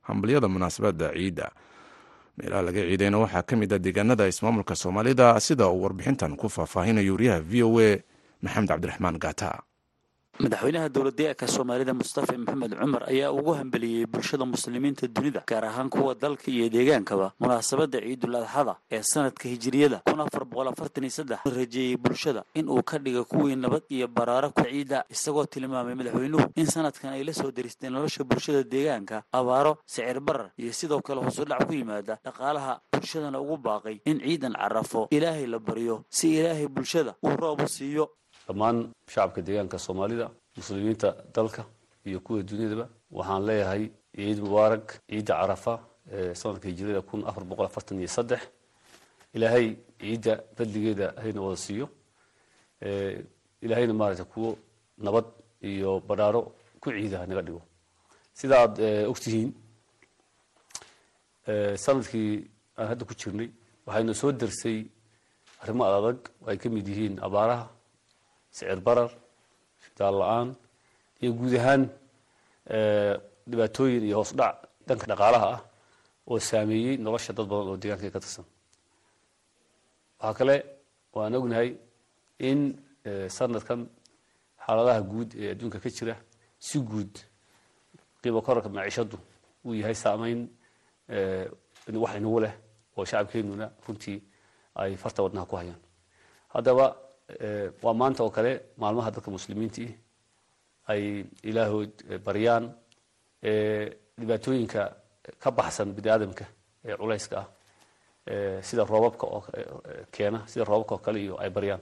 hambalyada 0.08 0.48
munaasabadda 0.48 1.14
ciidda. 1.14 1.48
Meelaha 2.38 2.62
laga 2.66 2.82
ciidayna 2.90 3.18
waxaa 3.24 3.44
ka 3.46 3.54
mid 3.56 3.72
ah 3.74 3.80
deegaanada 3.86 4.26
ismaamulka 4.28 4.74
soomaalida 4.76 5.38
sida 5.40 5.68
uu 5.70 5.82
warbixintan 5.86 6.34
ku 6.36 6.50
faahfaahinayo 6.50 7.14
wariyaha 7.14 7.40
v 7.46 7.64
o 7.64 7.80
a 7.80 8.02
maxamed 8.42 8.70
cabdiraxmaan 8.74 9.18
gaata 9.22 9.50
madaxweynaha 10.44 10.90
dowladdeegaanka 10.90 11.48
soomaalida 11.48 11.94
mustafa 11.94 12.34
maxamed 12.38 12.74
cumar 12.80 13.04
ayaa 13.10 13.32
ugu 13.32 13.54
hambeliyey 13.54 14.06
bulshada 14.06 14.46
muslimiinta 14.46 15.08
dunida 15.08 15.44
gaar 15.48 15.66
ahaan 15.66 15.90
kuwa 15.90 16.16
dalka 16.16 16.50
iyo 16.52 16.70
deegaankaba. 16.70 17.34
Munaasabadda 17.40 18.00
ciidul 18.02 18.36
adxada 18.36 18.76
ee 18.92 19.02
sanadka 19.04 19.50
hijiriyada 19.50 20.02
rajeeyey 21.46 21.98
bulshada 21.98 22.44
in 22.56 22.68
uu 22.70 22.82
ka 22.84 22.98
dhiga 22.98 23.24
kuwii 23.24 23.56
nabad 23.56 23.84
iyo 23.90 24.08
baraaro 24.08 24.50
ku 24.52 24.64
ciida 24.64 25.06
isagoo 25.10 25.46
tilmaamay 25.46 25.94
madaxweynuhu 25.96 26.50
in 26.56 26.66
sanadkan 26.66 27.14
ay 27.14 27.24
la 27.24 27.34
soo 27.34 27.52
deristay 27.52 27.90
nolosha 27.90 28.24
bulshada 28.24 28.64
deegaanka 28.64 29.24
abaaro 29.32 29.78
sicir 29.86 30.20
barar 30.20 30.50
iyo 30.58 30.74
sidoo 30.74 31.02
kale 31.02 31.22
hoosudhac 31.22 31.68
ku 31.68 31.74
yimaada 31.74 32.18
dhaqaalaha 32.26 32.82
bulshadana 32.92 33.40
ugu 33.40 33.58
baaqay 33.58 34.00
in 34.06 34.20
ciidan 34.20 34.54
carafo 34.54 35.08
ilaahay 35.12 35.46
la 35.46 35.60
baryo 35.60 36.06
si 36.10 36.34
ilaahay 36.40 36.68
bulshada 36.68 37.16
uu 37.24 37.36
roob 37.38 37.62
u 37.62 37.68
siiyo 37.68 38.10
dhammaan 38.48 38.78
shacabka 39.14 39.40
deegaanka 39.48 39.78
soomaalida 39.86 40.26
muslimiinta 40.58 41.10
dalka 41.36 41.62
iyo 42.08 42.20
kuwa 42.26 42.44
duniyadaba 42.50 42.86
waxaan 43.18 43.42
leeyahay 43.50 43.84
ciid 44.16 44.38
mubaarak 44.46 44.86
ciidda 45.10 45.34
carafa 45.42 45.74
ee 46.16 46.34
sanadka 46.40 46.66
hijirada 46.72 47.02
kun 47.10 47.22
afar 47.30 47.44
boqol 47.50 47.66
afartan 47.70 47.98
iyo 48.02 48.08
saddex. 48.18 48.42
Ilaahay 49.36 49.68
ciidda 50.02 50.34
badligeeda 50.58 51.08
hayna 51.24 51.40
wada 51.46 51.58
siiyo 51.66 51.86
ilaahayna 53.64 53.94
maaragtay 54.00 54.26
kuwo 54.34 54.50
nabad 55.06 55.26
iyo 55.72 55.92
badhaaro 56.08 56.42
ku 56.82 56.88
ciida 56.96 57.26
naga 57.30 57.42
dhigo. 57.48 57.62
Sida 58.40 58.56
aad 58.64 58.76
ogtihiin 59.12 59.50
sannadkii 61.86 62.32
aan 62.78 62.88
hadda 62.92 63.04
ku 63.10 63.14
jirnay 63.22 63.50
waxayna 63.86 64.14
soo 64.22 64.32
dersay 64.42 64.78
arrimo 65.62 65.84
adag 65.86 66.20
oo 66.42 66.50
ay 66.52 66.58
ka 66.62 66.68
mid 66.76 66.88
yihiin 66.92 67.16
abaaraha 67.28 67.66
sicir 68.56 68.80
barar 68.88 69.10
shidaal 69.84 70.16
la'aan 70.22 70.50
iyo 71.22 71.32
guud 71.40 71.54
ahaan 71.60 71.82
dhibaatooyin 73.50 74.04
iyo 74.08 74.16
hoos 74.20 74.32
dhac 74.40 74.56
dhanka 74.88 75.06
dhaqaalaha 75.12 75.48
ah 75.56 75.62
oo 76.30 76.40
saameeyey 76.50 76.96
nolosha 77.06 77.32
dad 77.38 77.48
badan 77.52 77.68
oo 77.72 77.78
deegaanka 77.82 78.10
ka 78.16 78.20
tirsan 78.24 78.46
waxaa 80.20 80.34
kale 80.40 80.56
waan 81.16 81.36
ognahay 81.40 81.70
in 82.50 82.60
sanadkan 83.38 83.82
xaaladaha 84.66 85.02
guud 85.12 85.30
ee 85.42 85.50
adduunka 85.54 85.78
ka 85.84 85.90
jira 85.98 86.16
si 86.68 86.78
guud 86.90 87.14
qiimo 88.22 88.40
korarka 88.46 88.70
maciishadu 88.76 89.18
uu 89.66 89.74
yahay 89.80 89.96
saameyn 90.04 90.40
wax 92.04 92.14
inagu 92.20 92.40
leh 92.46 92.54
oo 92.98 93.06
shacabkeenuna 93.10 93.66
runtii 93.88 94.20
ay 94.82 94.92
farta 95.02 95.20
wadnaha 95.26 95.46
ku 95.50 95.56
hayaan 95.62 95.82
haddaba 96.54 96.86
waa 97.84 97.94
maanta 98.02 98.24
oo 98.24 98.30
kale 98.38 98.52
maalmaha 98.78 99.12
dadka 99.16 99.32
muslimiintii 99.38 99.92
ay 100.92 101.04
ilaahood 101.50 101.94
baryaan 102.26 102.66
dhibaatooyinka 104.20 104.82
ka 105.44 105.50
baxsan 105.58 105.94
bini 105.96 106.10
aadamka 106.14 106.46
ee 106.86 106.96
culayska 107.02 107.38
ah 107.42 107.48
sida 108.68 108.84
roobabka 108.92 109.26
oo 109.36 109.42
ee, 109.58 110.06
keena 110.16 110.40
sida 110.52 110.64
roobabka 110.66 110.96
oo 110.96 111.02
kale 111.06 111.20
iyo 111.26 111.36
ay 111.44 111.50
baryaan 111.50 111.82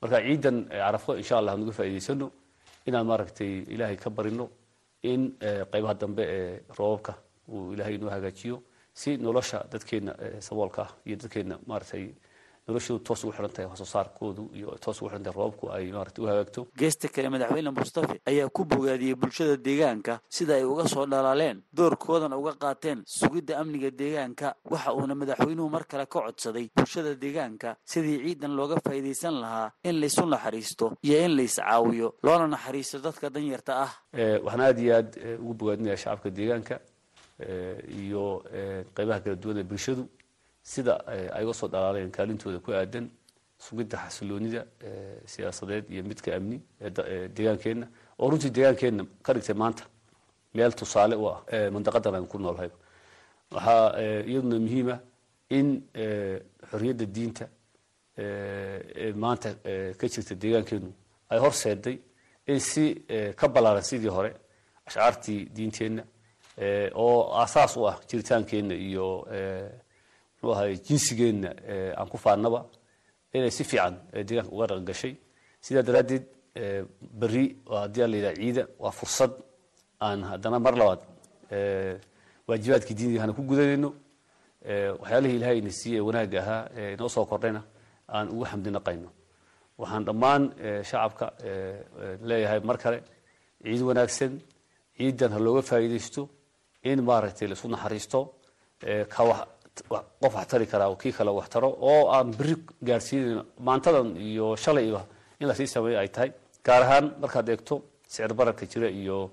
marka 0.00 0.16
ciidan 0.26 0.56
carafo 0.68 1.10
insha 1.20 1.34
allah 1.38 1.54
nuga 1.60 1.72
faa'iidaysano 1.78 2.26
inaan 2.88 3.06
maaragtay 3.10 3.52
ilaahay 3.74 3.96
ka 3.96 4.10
barino 4.10 4.46
in 5.10 5.22
qaybaha 5.72 5.94
dambe 6.02 6.22
ee 6.36 6.52
roobabka 6.78 7.12
uu 7.52 7.72
ilaahay 7.74 7.94
inoo 7.98 8.10
hagaajiyo 8.16 8.56
si 9.00 9.10
nolosha 9.24 9.58
dadkeena 9.72 10.12
ee, 10.24 10.40
saboolka 10.46 10.82
ah 10.86 10.90
iyo 11.06 11.16
dadkeena 11.22 11.54
maaragtay 11.66 12.04
noloshoodu 12.68 13.02
toos 13.04 13.24
ugu 13.24 13.32
xihan 13.32 13.50
tahay 13.54 13.66
wax 13.70 13.78
soo 13.78 13.88
saarkoodu 13.94 14.42
iyo 14.54 14.76
toos 14.84 15.00
ugu 15.02 15.08
xihan 15.10 15.22
tahay 15.24 15.36
roobabku 15.36 15.70
ay 15.72 15.90
maarata 15.92 16.22
u 16.22 16.26
hagaagto. 16.28 16.60
Geesta 16.76 17.08
kale 17.08 17.28
madaxweyne 17.32 17.70
mustafe 17.70 18.20
ayaa 18.30 18.48
ku 18.48 18.64
bogaadiyey 18.64 19.14
bulshada 19.14 19.56
deegaanka 19.56 20.20
sida 20.28 20.54
ay 20.60 20.64
uga 20.64 20.84
soo 20.88 21.06
dhalaaleen 21.06 21.62
doorkoodana 21.72 22.36
uga 22.36 22.52
qaateen 22.62 23.02
sugidda 23.06 23.58
amniga 23.60 23.90
deegaanka. 23.90 24.54
Waxa 24.70 24.92
uuna 24.94 25.14
madaxweynuhu 25.14 25.70
mar 25.70 25.84
kale 25.88 26.06
ka 26.06 26.20
codsaday 26.20 26.68
bulshada 26.76 27.14
deegaanka 27.14 27.76
sidii 27.84 28.18
ciidan 28.24 28.52
looga 28.58 28.76
faa'iidaysan 28.84 29.40
lahaa 29.40 29.72
in 29.84 29.96
laysu 30.00 30.26
naxariisto 30.26 30.92
iyo 31.02 31.24
in 31.24 31.36
lays 31.36 31.56
caawiyo 31.56 32.14
loona 32.22 32.46
naxariisto 32.46 32.98
dadka 33.00 33.30
danyarta 33.30 33.72
ah. 33.84 33.92
Waxaan 34.44 34.60
aada 34.60 34.80
iyo 34.82 34.94
aad 34.96 35.10
ugu 35.40 35.54
bogaadinaya 35.54 35.96
shacabka 35.96 36.30
deegaanka 36.30 36.80
iyo 38.02 38.42
qeybaha 38.96 39.20
kala 39.24 39.36
duwan 39.36 39.58
ee 39.58 39.62
bulshadu 39.70 40.02
sida 40.62 40.94
ay 41.36 41.44
uga 41.44 41.54
soo 41.54 41.68
dhalaaleen 41.68 42.10
kaalintooda 42.10 42.58
ku 42.58 42.72
aadan 42.72 43.10
sugidda 43.58 43.96
xasiloonida 44.04 44.60
siyaasadeed 45.26 45.84
iyo 45.90 46.02
midka 46.04 46.36
amni 46.36 46.60
ee 46.80 46.90
deegaankeenna. 47.36 47.86
Oo 48.18 48.30
runtii 48.30 48.50
deegaankeenna 48.56 49.04
ka 49.22 49.32
dhigtay 49.34 49.54
maanta 49.62 49.84
meel 50.54 50.72
tusaale 50.72 51.16
u 51.16 51.26
ah 51.32 51.38
mandaqadan 51.74 52.14
aan 52.14 52.26
ku 52.26 52.38
noolhay 52.38 52.70
waxaa 53.54 53.84
iyaduna 54.30 54.58
muhiima 54.64 54.94
in 55.58 55.68
xorriyadda 56.70 57.06
diinta 57.16 57.44
maanta 59.22 59.48
ka 59.98 60.06
jirta 60.12 60.34
deegaankeenu 60.42 60.92
ay 61.30 61.38
horseeday 61.38 61.96
in 62.46 62.60
si 62.60 62.84
ka 63.36 63.48
ballaaran 63.48 63.82
sidii 63.82 64.08
hore 64.16 64.30
ashcaartii 64.86 65.40
diinteenna 65.56 66.02
oo 66.94 67.18
aasaas 67.40 67.76
u 67.76 67.86
ah 67.90 67.96
jiritaankeenna 68.08 68.74
iyo 68.74 69.06
muxuu 70.40 70.52
ahay 70.54 70.72
jinsigeenna 70.86 71.50
aan 71.98 72.08
ku 72.12 72.16
faannaba 72.24 72.60
inay 73.34 73.50
si 73.56 73.64
fiican 73.70 73.94
deegaanka 74.26 74.50
uga 74.54 74.66
dhaqan 74.70 74.84
gashay 74.90 75.14
sidaa 75.64 75.82
daraaddeed 75.88 76.24
berri 77.20 77.44
haddii 77.82 78.06
la 78.12 78.16
yidhaha 78.16 78.34
ciida 78.40 78.62
waa 78.82 78.92
fursad 78.98 79.32
aan 80.06 80.20
haddana 80.30 80.58
mar 80.66 80.74
labaad 80.80 81.00
waajibaadkii 82.48 82.94
diinigahana 82.98 83.32
ku 83.38 83.42
gudanayno 83.50 83.90
waxyaalihii 85.00 85.36
ilahay 85.38 85.58
ina 85.62 85.70
siiyey 85.80 85.98
ee 86.00 86.06
wanaagga 86.08 86.38
ahaa 86.44 86.62
inoo 86.94 87.08
soo 87.14 87.24
kordhayna 87.30 87.62
aan 88.16 88.26
ugu 88.34 88.44
xamdi 88.50 88.70
waxaan 89.80 90.04
dhammaan 90.08 90.42
shacabka 90.90 91.26
leeyahay 92.28 92.60
mar 92.68 92.76
kale 92.82 92.98
ciid 93.64 93.82
wanaagsan 93.88 94.32
ciidan 94.98 95.30
ha 95.34 95.38
looga 95.46 95.62
faa'iidaysto 95.70 96.22
in 96.90 96.98
maaragtay 97.08 97.46
laisu 97.50 97.66
naxariisto 97.74 98.20
ka 99.14 99.22
wax 99.28 99.40
qof 99.88 100.34
wax 100.34 100.46
tari 100.50 100.66
karaa 100.66 100.94
kii 101.02 101.12
kale 101.12 101.30
wax 101.38 101.48
taro 101.54 101.68
oo 101.90 102.02
aan 102.16 102.28
beri 102.38 102.54
gaadhsiinayn 102.88 103.42
maantadan 103.66 104.08
iyo 104.16 104.56
shalayba 104.56 105.02
in 105.40 105.46
la 105.48 105.54
sii 105.54 105.66
sameeyo 105.66 105.98
ay 106.00 106.08
tahay. 106.08 106.30
Gaar 106.64 106.82
ahaan 106.82 107.06
markaad 107.20 107.48
eegto 107.48 107.74
sicir 108.06 108.32
bararka 108.34 108.66
jira 108.66 108.88
iyo 108.90 109.30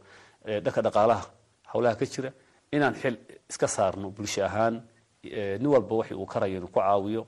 dhanka 0.63 0.81
dhaqaalaha 0.85 1.25
howlaha 1.73 1.95
ka 1.99 2.05
jira 2.05 2.29
inaan 2.75 2.93
xil 3.01 3.15
iska 3.49 3.67
saarno 3.67 4.07
bulsho 4.15 4.41
ahaan 4.45 4.75
nin 5.23 5.67
walba 5.73 5.95
wax 5.99 6.11
uu 6.11 6.25
karayo 6.33 6.57
inuu 6.57 6.67
ku 6.73 6.79
caawiyo 6.79 7.23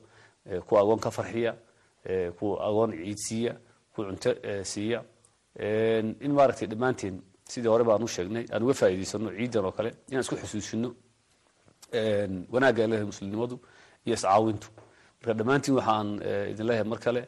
kuwa 0.68 0.82
agoon 0.82 1.00
ka 1.00 1.10
farxiya 1.12 1.54
kuwa 2.38 2.56
agoon 2.68 2.92
ciid 2.92 3.18
siiya 3.28 3.54
kuwa 3.94 4.08
cunto 4.08 4.32
siiya. 4.72 5.00
In 6.26 6.32
maaragtay 6.38 6.68
dhammaanteen 6.68 7.16
sidii 7.52 7.68
hore 7.70 7.84
baan 7.84 8.04
u 8.04 8.08
sheegnay 8.08 8.46
aan 8.54 8.64
uga 8.64 8.74
faa'iidaysano 8.74 9.30
ciidan 9.38 9.66
oo 9.66 9.72
kale 9.72 9.90
inaan 10.10 10.22
isku 10.26 10.36
xusuusino 10.42 10.90
wanaagga 12.54 12.80
ay 12.84 12.88
leedahay 12.90 13.06
muslimnimadu 13.12 13.56
iyo 14.06 14.14
iscaawintu 14.16 14.68
marka 15.20 15.34
dhammaantiin 15.40 15.76
waxaan 15.80 16.08
idin 16.52 16.66
leeyahay 16.70 16.88
mar 16.92 17.00
kale 17.06 17.22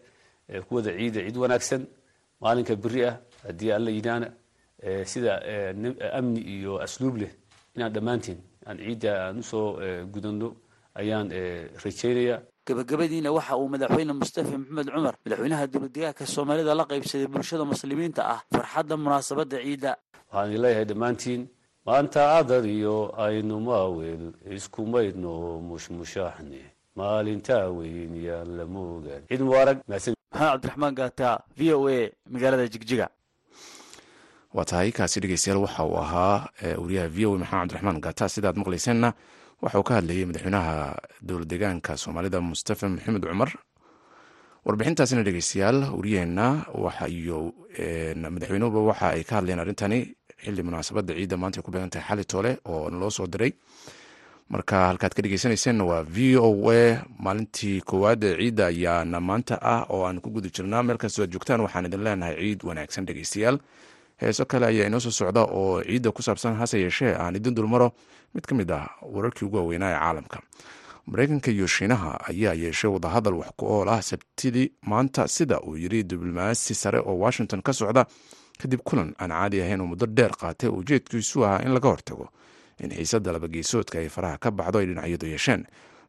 kuwada 0.68 0.92
ciida 0.98 1.20
ciid 1.26 1.38
wanaagsan 1.44 1.82
maalinka 2.42 2.76
beri 2.84 3.02
ah 3.10 3.16
haddii 3.48 3.72
alla 3.78 3.92
yidhaana 3.98 4.28
sida 5.12 5.34
amni 6.20 6.42
iyo 6.56 6.74
asluub 6.86 7.16
leh 7.22 7.32
inaan 7.76 7.92
dhammaantiin 7.96 8.40
aan 8.68 8.78
ciidda 8.78 9.10
aan 9.26 9.40
u 9.40 9.44
soo 9.44 9.68
gudano 10.14 10.48
ayaan 11.02 11.28
rajaynaya 11.84 12.38
gabagabadiina 12.68 13.30
waxa 13.38 13.58
uu 13.58 13.68
madaxweyne 13.74 14.14
mustafa 14.22 14.58
maxamed 14.58 14.88
cumar 14.96 15.16
madaxweynaha 15.26 15.68
dowladdegaanka 15.74 16.26
soomaalida 16.36 16.76
la 16.80 16.86
qaybsaday 16.92 17.28
bulshada 17.34 17.64
muslimiinta 17.74 18.22
ah 18.34 18.40
farxadda 18.54 18.96
munaasabadda 19.06 19.58
ciidda. 19.66 19.92
Waxaan 20.32 20.50
idin 20.52 20.62
leeyahay 20.64 20.86
dhammaantiin 20.92 21.42
maanta 21.90 22.22
cadar 22.46 22.66
iyo 22.78 22.96
aynu 23.26 23.56
maawel 23.68 24.24
iskumaydno 24.56 25.34
mushmushaaxne 25.70 26.62
maalintaa 27.00 27.66
weyn 27.78 28.14
yaan 28.28 28.50
la 28.58 28.66
moogaan 28.76 29.24
ciid 29.30 29.42
mubaarag 29.48 29.78
mahadsan 29.90 30.14
maxamed 30.14 30.52
cabdiraxmaan 30.52 30.94
gaata 31.00 31.30
v 31.58 31.62
o 31.74 31.88
a 31.90 32.00
magaalada 32.34 32.68
jigjiga. 32.74 33.08
Waa 34.54 34.66
tahay 34.70 34.92
kaasi 34.92 35.18
dhegeystayaal 35.24 35.62
waxa 35.66 35.84
uu 35.90 35.98
ahaa 36.04 36.36
wariyaha 36.82 37.08
v 37.16 37.26
o 37.26 37.30
a 37.34 37.38
maxamed 37.42 37.58
cabdiraxmaan 37.72 38.00
gaata 38.06 38.26
sidaad 38.36 38.56
maqlayseenna 38.62 39.10
waxa 39.64 39.80
uu 39.80 39.88
ka 39.90 39.94
hadlayay 39.98 40.26
madaxweynaha 40.30 40.74
dowlad 41.28 41.50
deegaanka 41.52 41.98
soomaalida 41.98 42.42
mustafa 42.42 42.86
maxamed 42.90 43.24
cumar. 43.26 43.50
Warbixintaasina 44.66 45.24
dhegeystayaal 45.28 45.80
wariyaheenna 45.98 46.46
iyo 47.18 47.38
madaxweynuhuba 48.36 48.80
waxa 48.90 49.08
ay 49.16 49.24
ka 49.24 49.34
hadleen 49.40 49.60
arrintani 49.64 50.00
xili 50.44 50.64
munaasabadda 50.64 51.14
ciidda 51.14 51.38
maanta 51.38 51.62
ku 51.62 51.72
beegan 51.72 51.90
tahay 51.90 52.08
xali 52.10 52.24
toole 52.26 52.52
oo 52.66 52.90
naloo 52.90 53.10
soo 53.12 53.28
diray. 53.28 53.52
Marka 54.50 54.88
halkaad 54.90 55.14
ka 55.14 55.22
dhegeysaneyseen 55.22 55.82
waa 55.82 56.02
v 56.04 56.38
o 56.42 56.50
a 56.72 57.06
maalintii 57.20 57.82
koowaad 57.82 58.24
ee 58.24 58.36
ciidda 58.38 58.66
ayaana 58.74 59.20
maanta 59.22 59.56
ah 59.62 59.86
oo 59.90 60.06
aan 60.08 60.22
ku 60.22 60.30
guda 60.30 60.50
jirnaa. 60.50 60.84
Meel 60.84 60.98
kastoo 60.98 61.24
aad 61.24 61.32
joogtaan 61.32 61.62
waxaan 61.62 61.86
idin 61.86 62.04
leenahay 62.04 62.36
ciid 62.36 62.64
wanaagsan 62.64 63.06
dhegeystayaal 63.06 63.60
heeso 64.22 64.46
kale 64.46 64.66
ayaa 64.66 64.88
inoo 64.88 65.00
soo 65.00 65.12
socda 65.12 65.42
oo 65.46 65.84
ciidda 65.84 66.12
ku 66.12 66.22
saabsan 66.22 66.56
hase 66.58 66.82
yeeshee 66.82 67.14
aan 67.16 67.36
idin 67.36 67.54
dulmaro. 67.56 67.92
Mid 68.34 68.46
ka 68.50 68.56
mid 68.56 68.72
ah 68.72 68.90
wararkii 69.02 69.46
ugu 69.46 69.58
waaweynaa 69.58 69.92
ee 69.94 70.00
caalamka. 70.00 70.42
Mareykanka 71.08 71.52
iyo 71.52 71.68
shiinaha 71.68 72.20
ayaa 72.30 72.54
yeeshay 72.54 72.90
wadahadal 72.92 73.34
wax 73.34 73.50
ku 73.58 73.66
ool 73.66 73.90
ah. 73.90 74.02
Sabtidii 74.02 74.72
maanta 74.82 75.28
sida 75.28 75.62
uu 75.62 75.78
yiri 75.78 76.04
diblomaasi 76.04 76.74
sare 76.76 77.00
oo 77.00 77.18
washington 77.20 77.62
ka 77.62 77.74
socda 77.74 78.06
kadib 78.60 78.82
kulan 78.84 79.16
aan 79.20 79.30
caadi 79.32 79.62
ahayn 79.62 79.82
oo 79.82 79.88
muddo 79.88 80.06
dheer 80.06 80.32
qaatay 80.36 80.70
ujeedkiisu 80.70 81.46
ahaa 81.46 81.64
in 81.66 81.72
laga 81.74 81.90
hortago 81.90 82.30
in 82.80 82.90
xiisadda 82.92 83.32
labageesoodka 83.32 84.00
ay 84.00 84.10
faraha 84.10 84.38
ka 84.38 84.52
baxdo 84.52 84.80
ay 84.80 84.86
dhinacyadu 84.86 85.26
yeesheen. 85.28 85.66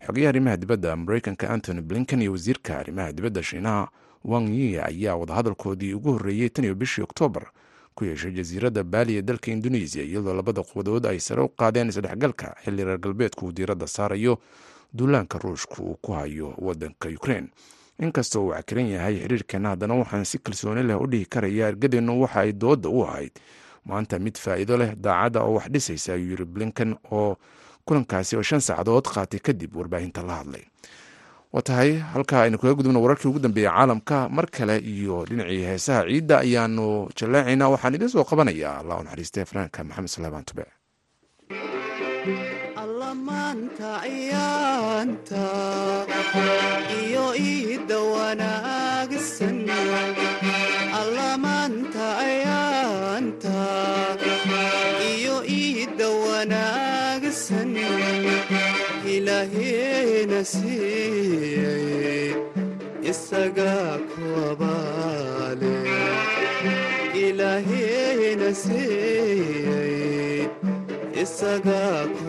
Xogayaha 0.07 0.29
arrimaha 0.33 0.57
dibadda 0.57 0.97
mareykanka 0.97 1.51
antony 1.51 1.81
blinken 1.81 2.23
iyo 2.23 2.33
wasiirka 2.33 2.79
arrimaha 2.79 3.13
dibadda 3.13 3.43
shiinaha 3.43 3.89
wang 4.25 4.49
yi 4.49 4.79
ayaa 4.79 5.17
wadahadalkoodii 5.17 5.95
ugu 5.95 6.13
horreeyey 6.13 6.49
tan 6.51 6.65
iyo 6.65 6.75
bishii 6.75 7.03
oktoobar 7.03 7.51
ku 7.95 8.05
yeeshay 8.05 8.33
jasiiradda 8.33 8.85
baali 8.85 9.17
ee 9.19 9.23
dalka 9.23 9.51
indonesiya 9.51 10.05
iyadoo 10.05 10.35
labada 10.35 10.63
quwadood 10.63 11.07
ay 11.07 11.21
sare 11.21 11.43
u 11.43 11.49
qaadeen 11.49 11.89
isdhexgalka 11.89 12.55
xilli 12.65 12.85
reer 12.85 12.99
galbeedku 12.99 13.47
uu 13.47 13.53
diiradda 13.53 13.87
saarayo 13.87 14.39
duulaanka 14.95 15.39
ruushka 15.39 15.83
uu 15.83 15.97
ku 16.03 16.13
hayo 16.13 16.55
wadanka 16.59 17.09
ukrein 17.09 17.49
inkastoo 18.05 18.43
uu 18.47 18.53
cakiran 18.57 18.87
yahay 18.95 19.15
xiriirkeena 19.23 19.69
haddana 19.73 19.95
waxaan 20.01 20.25
si 20.31 20.39
kalsooni 20.39 20.83
leh 20.89 20.97
u 21.03 21.07
dhihi 21.13 21.27
karaya 21.33 21.69
ergadeennu 21.73 22.21
waxa 22.23 22.41
ay 22.45 22.53
dooda 22.53 22.89
u 22.89 23.03
ahayd. 23.05 23.33
Maanta 23.85 24.19
mid 24.19 24.37
faa'iido 24.45 24.77
leh 24.81 24.91
daacadda 25.05 25.41
oo 25.47 25.55
wax 25.57 25.67
dhisaysa 25.73 26.13
ayuu 26.17 26.31
yiri 26.31 26.45
blinken 26.45 26.97
oo 27.13 27.37
kulankaasi 27.87 28.37
oo 28.37 28.43
shan 28.43 28.61
saacadood 28.61 29.07
qaatay 29.15 29.41
kadib 29.47 29.77
warbaahinta 29.77 30.23
la 30.23 30.35
hadlay. 30.41 30.65
Waa 31.53 31.63
tahay 31.63 31.99
halkaa 31.99 32.43
aynu 32.47 32.59
kaga 32.59 32.75
gudubno 32.79 33.03
wararkii 33.03 33.29
ugu 33.29 33.39
dambeeyey 33.39 33.71
caalamka 33.71 34.29
mar 34.29 34.47
kale 34.57 34.77
iyo 34.79 35.25
dhinacii 35.29 35.63
heesaha 35.71 36.03
ciidda 36.09 36.37
ayaanu 36.45 37.09
jallaacaynaa 37.19 37.69
waxaan 37.75 37.95
idiin 37.95 38.09
soo 38.15 38.25
qabanayaa 38.31 38.79
allah 38.81 38.97
u 39.01 39.03
naxariistay 39.05 39.45
fanaanka 39.51 39.85
maxamed 39.85 40.09
salebaan 40.15 40.45
tube 40.49 40.65
allamaanta 43.21 44.01
ciyaanta 44.03 45.45
iyo 47.05 47.27
iidda 47.37 47.99
wanaagsan. 48.15 49.59
Allamaanta 51.01 52.07
ciyaanta 52.21 53.61
iyo 55.13 55.37
iidda 55.45 56.09
wanaagsan. 56.09 57.77
Ilaaheena 59.15 60.41
siiyey 60.45 62.35
isagaa 63.11 63.99
ku 64.13 64.25
abaale. 64.51 65.77
Siiyey 68.51 70.20
isagaa 71.23 72.01
ku 72.17 72.25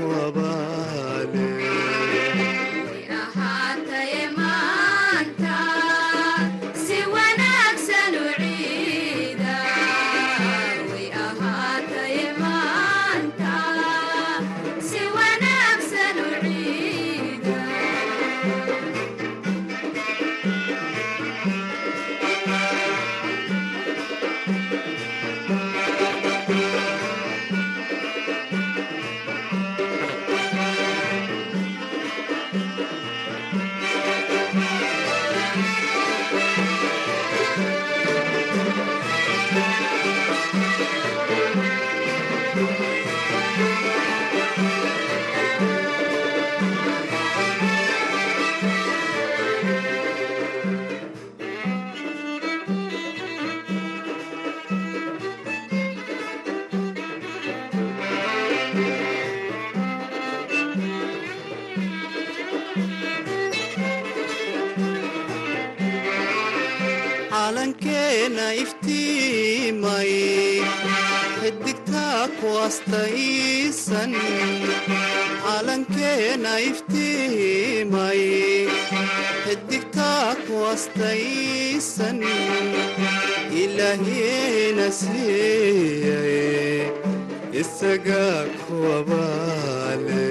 isagaa 88.62 88.68
kuwabaale 88.68 90.26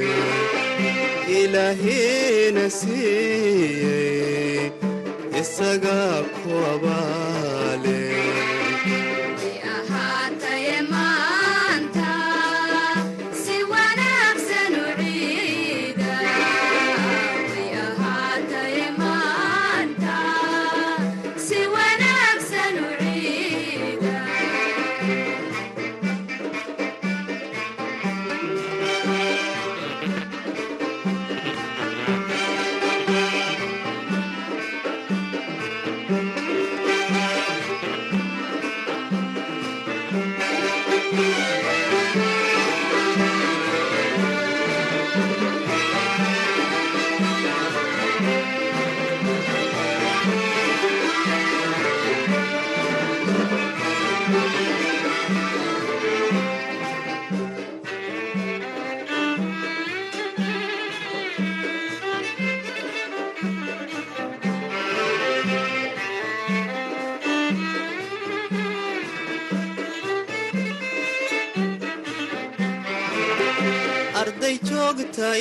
ilaahiyena 1.40 2.64
siiyey 2.78 4.70
isagaa 5.40 6.18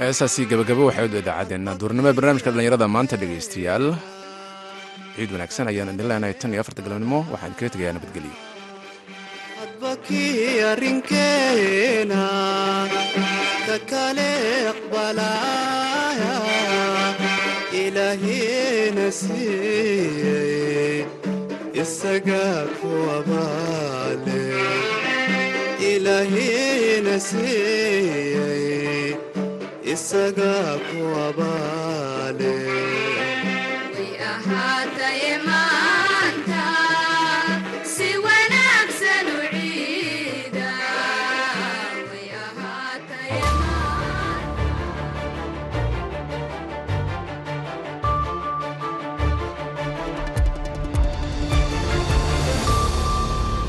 heesaasi 0.00 0.42
gabagabo 0.50 0.82
waxay 0.88 1.06
u 1.14 1.18
idaacadeenna 1.22 1.72
duurnimada 1.80 2.16
barnaamijka 2.18 2.50
dhallinyarada 2.52 2.86
maanta 2.96 3.14
dhegaystayaal. 3.22 3.84
Ciid 5.16 5.30
wanaagsan 5.34 5.70
ayaan 5.72 5.92
idin 5.94 6.08
leenahay 6.10 6.34
tan 6.40 6.52
iyo 6.54 6.60
afarta 6.64 6.80
galabnimo 6.86 7.18
waxaan 7.32 7.54
kaga 7.58 7.70
tegayaa 7.74 7.96
nabadgelyo 7.98 8.34
isaga 30.00 30.52
ku 30.88 31.00
abaale 31.28 32.59